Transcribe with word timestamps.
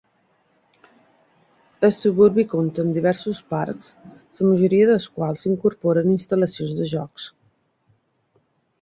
El 1.87 1.93
suburbi 1.97 2.45
compte 2.55 2.85
amb 2.87 2.97
diversos 2.99 3.43
parcs, 3.57 3.93
la 4.09 4.49
majoria 4.49 4.91
dels 4.93 5.09
quals 5.21 5.49
incorporen 5.55 6.13
instal·lacions 6.19 6.77
de 6.83 6.93
jocs. 6.99 7.33